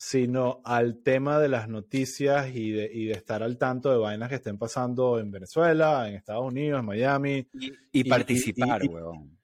[0.04, 4.28] sino al tema de las noticias y de, y de estar al tanto de vainas
[4.28, 7.48] que estén pasando en Venezuela, en Estados Unidos, en Miami.
[7.92, 9.38] Y, participar, huevón.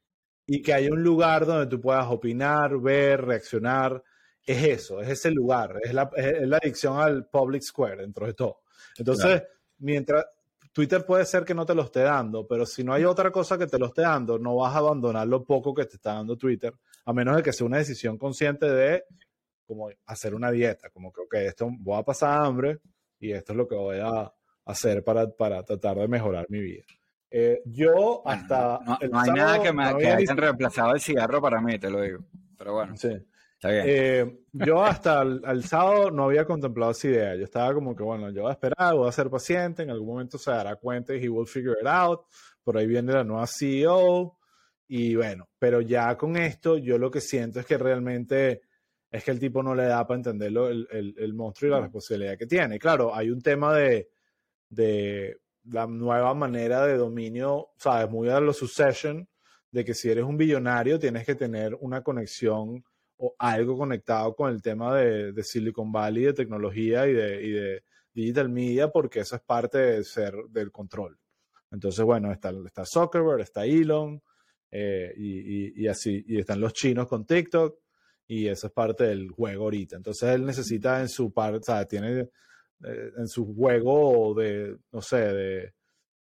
[0.49, 4.03] Y que haya un lugar donde tú puedas opinar, ver, reaccionar
[4.45, 8.35] es eso, es ese lugar, es la, es la adicción al public square dentro de
[8.35, 8.63] todo.
[8.97, 9.45] Entonces,
[9.79, 10.27] mientras
[10.73, 13.57] Twitter puede ser que no te lo esté dando, pero si no hay otra cosa
[13.57, 16.37] que te lo esté dando, no vas a abandonar lo poco que te está dando
[16.37, 19.05] Twitter, a menos de que sea una decisión consciente de
[19.69, 22.81] como hacer una dieta, como que, ok, esto voy a pasar hambre
[23.21, 24.33] y esto es lo que voy a
[24.65, 26.85] hacer para, para tratar de mejorar mi vida.
[27.31, 28.81] Eh, yo hasta...
[28.85, 32.25] No, hay nada que me haya reemplazado el cigarro para mí, te lo digo.
[32.57, 32.97] Pero bueno.
[32.97, 33.11] Sí.
[33.63, 37.35] Eh, yo hasta el, sábado no había contemplado esa idea.
[37.35, 40.09] Yo estaba como que, bueno, yo voy a esperar, voy a ser paciente, en algún
[40.09, 42.23] momento se dará cuenta y he will figure it out.
[42.63, 44.39] Por ahí viene la nueva CEO.
[44.87, 48.63] Y bueno, pero ya con esto, yo lo que siento es que realmente
[49.11, 52.37] es que el tipo no le da para entenderlo el, el, monstruo y la responsabilidad
[52.37, 52.79] que tiene.
[52.79, 54.11] Claro, hay un tema de,
[54.69, 59.27] de la nueva manera de dominio, sabes, muy a lo succession,
[59.71, 62.85] de que si eres un billonario tienes que tener una conexión
[63.19, 67.51] o algo conectado con el tema de, de Silicon Valley, de tecnología y de, y
[67.51, 71.19] de, digital media, porque eso es parte de ser del control.
[71.71, 74.21] Entonces, bueno, está, está Zuckerberg, está Elon,
[74.71, 77.79] eh, y, y, así, y están los chinos con TikTok,
[78.29, 79.97] y eso es parte del juego ahorita.
[79.97, 82.29] Entonces, él necesita en su parte, o sea, tiene
[82.85, 85.75] eh, en su juego de, no sé, de,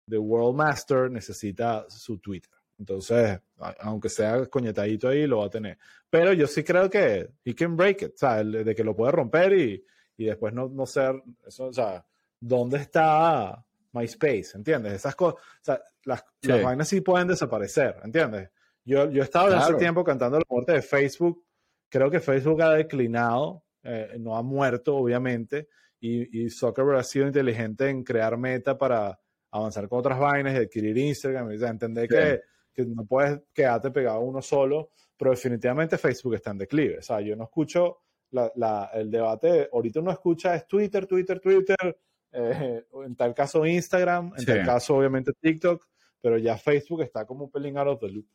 [0.07, 2.49] de World Master, necesita su Twitter.
[2.79, 3.39] Entonces,
[3.79, 5.77] aunque sea coñetadito ahí, lo va a tener.
[6.09, 9.11] Pero yo sí creo que he can break it, o sea, de que lo puede
[9.11, 9.85] romper y,
[10.15, 12.05] y después no, no ser, eso, o sea,
[12.39, 14.51] ¿dónde está MySpace?
[14.55, 14.93] ¿Entiendes?
[14.93, 18.49] Esas cosas, o sea, las, las, vainas sí pueden desaparecer, ¿entiendes?
[18.85, 21.43] Yo, yo estado en ese tiempo cantando la muerte de Facebook.
[21.89, 25.69] Creo que Facebook ha declinado, eh, no ha muerto, obviamente,
[25.99, 29.19] y, y Zuckerberg ha sido inteligente en crear meta para
[29.51, 32.41] avanzar con otras vainas y adquirir Instagram, entender que
[32.77, 36.99] que no puedes quedarte pegado a uno solo, pero definitivamente Facebook está en declive.
[36.99, 41.99] O sea, yo no escucho la, el debate, ahorita uno escucha es Twitter, Twitter, Twitter,
[42.31, 45.87] eh, en tal caso Instagram, en tal caso obviamente TikTok,
[46.21, 48.27] pero ya Facebook está como un pelín out of the loop.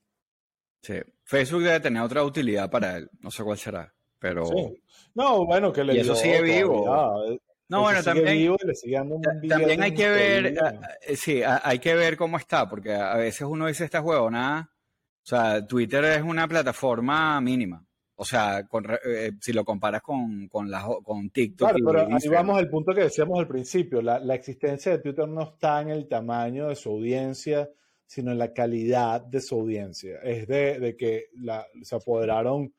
[0.83, 4.45] Sí, Facebook debe tener otra utilidad para él, no sé cuál será, pero...
[5.15, 7.39] No, bueno, que le y eso sigue vivo.
[7.69, 8.55] No, bueno, también,
[9.49, 10.55] también hay que ver,
[11.15, 14.73] sí, hay que ver cómo está, porque a veces uno dice esta nada
[15.25, 17.85] o sea, Twitter es una plataforma mínima.
[18.17, 18.69] O sea,
[19.05, 20.69] eh, si lo comparas con, con,
[21.03, 21.71] con TikTok.
[21.71, 24.03] Claro, pero ahí vamos al punto que decíamos al principio.
[24.03, 27.71] La, la, existencia de Twitter no está en el tamaño de su audiencia,
[28.13, 30.19] sino en la calidad de su audiencia.
[30.23, 31.31] Es de, de que
[31.81, 32.71] se apoderaron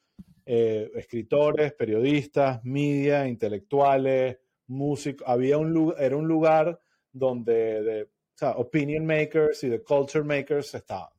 [0.45, 5.27] eh, escritores, periodistas, media, intelectuales, músicos.
[5.27, 6.79] Había un lugar, era un lugar
[7.11, 11.09] donde de, o sea, opinion makers y de culture makers estaban.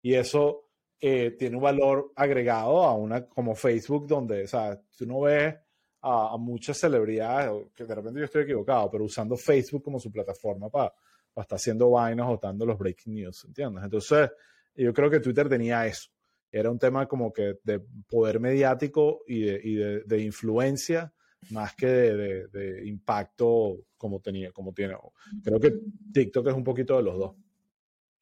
[0.00, 0.68] Y eso
[1.00, 5.52] eh, tiene un valor agregado a una como Facebook, donde, o sea, tú no ves
[6.00, 10.70] a, muchas celebridades, que de repente yo estoy equivocado, pero usando Facebook como su plataforma
[10.70, 10.94] para,
[11.42, 13.84] estar haciendo vainas o dando los breaking news, ¿entiendes?
[13.84, 14.30] Entonces,
[14.74, 16.10] yo creo que Twitter tenía eso.
[16.50, 21.12] Era un tema como que de poder mediático y de, y de, influencia
[21.50, 24.94] más que de, de, impacto como tenía, como tiene.
[25.42, 25.74] Creo que
[26.12, 27.34] TikTok es un poquito de los dos.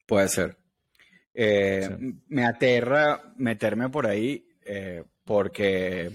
[0.07, 0.57] Puede ser.
[1.33, 1.89] Eh,
[2.27, 6.11] me aterra meterme por ahí eh, porque,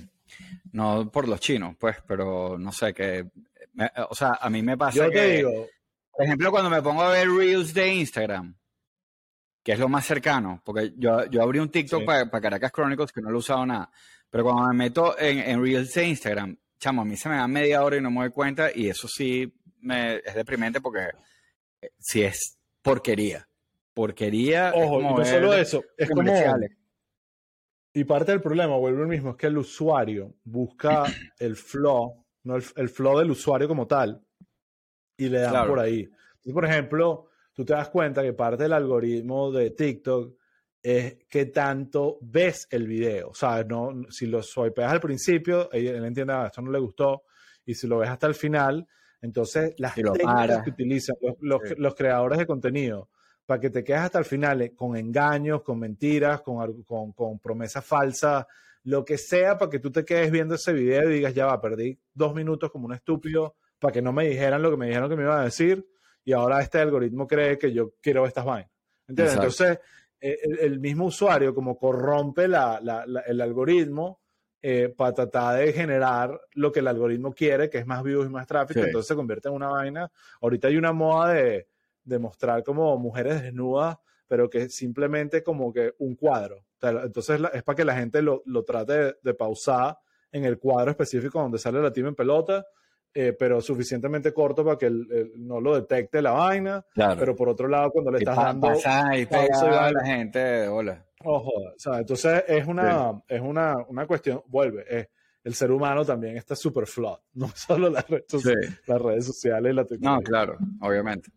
[0.73, 3.27] no por los chinos, pues, pero no sé, que,
[4.09, 5.67] o sea, a mí me pasa Yo que, te digo.
[6.19, 8.57] Por ejemplo, cuando me pongo a ver Reels de Instagram,
[9.63, 13.21] que es lo más cercano, porque yo, yo abrí un TikTok para Caracas Chronicles que
[13.21, 13.89] no lo he usado nada,
[14.29, 17.47] pero cuando me meto en, en, Reels de Instagram, chamo, a mí se me da
[17.47, 21.11] media hora y no me doy cuenta y eso sí me, es deprimente porque
[21.81, 23.49] eh, si es porquería
[23.99, 24.73] porquería.
[24.77, 26.23] Ojo, no solo eso, es como.
[27.93, 31.03] Y parte del problema, vuelve el mismo, es que el usuario busca
[31.41, 34.25] el flow, no el, flow del usuario como tal,
[35.19, 36.01] y le dan por ahí.
[36.01, 40.35] Entonces, por ejemplo, tú te das cuenta que parte del algoritmo de TikTok
[40.83, 43.31] es que tanto ves el video.
[43.31, 47.25] O sea, no, si lo swipeas al principio, él, entiende, ah, esto no le gustó,
[47.67, 48.87] y si lo ves hasta el final,
[49.21, 53.11] entonces las técnicas que utilizan los creadores de contenido
[53.49, 57.83] para que te quedes hasta el final eh, con engaños, con mentiras, con, con, promesas
[57.83, 58.45] falsas,
[58.85, 61.59] lo que sea, para que tú te quedes viendo ese video y digas, ya va,
[61.59, 65.09] perdí dos minutos como un estúpido para que no me dijeran lo que me dijeron
[65.09, 65.87] que me iban a decir
[66.25, 68.71] y ahora este algoritmo cree que yo quiero estas vainas.
[69.07, 69.37] ¿Entiendes?
[69.37, 69.79] Entonces,
[70.21, 74.21] eh, el, mismo usuario como corrompe el algoritmo
[74.61, 78.29] eh, para tratar de generar lo que el algoritmo quiere, que es más views y
[78.29, 80.11] más tráfico, entonces se convierte en una vaina.
[80.41, 81.69] Ahorita hay una moda de
[82.03, 86.65] demostrar como mujeres desnudas, pero que simplemente como que un cuadro.
[86.83, 89.99] entonces es para que la gente lo, lo trate de, pausar
[90.33, 92.67] en el cuadro específico donde sale la team en pelota,
[93.15, 94.91] eh, pero suficientemente corto para que
[95.37, 96.85] no lo detecte la vaina.
[96.95, 98.73] Pero por otro lado, cuando le estás dando.
[98.75, 101.05] y a la gente, hola.
[101.25, 105.09] Ojo, o sea, entonces es una, es una, una cuestión, vuelve,
[105.49, 108.27] el ser humano también está súper flawed, no solo las redes,
[108.87, 110.19] las redes sociales y la tecnología.
[110.19, 111.31] No, claro, obviamente.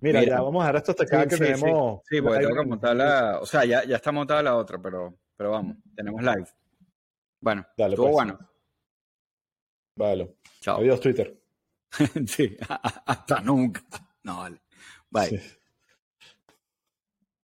[0.00, 2.00] Mira, ya vamos a dejar esto hasta acá que tenemos.
[2.08, 3.38] Sí, porque tengo que montar la.
[3.40, 6.46] O sea, ya, ya está montada la otra, pero, pero vamos, tenemos live.
[7.40, 8.14] Bueno, Dale, estuvo pues.
[8.14, 8.38] bueno.
[9.96, 10.36] Vale.
[10.60, 10.78] Chao.
[10.78, 11.34] Adiós, Twitter.
[12.26, 12.56] sí,
[13.06, 13.82] hasta nunca.
[14.24, 14.60] No, vale.
[15.10, 15.61] Bye.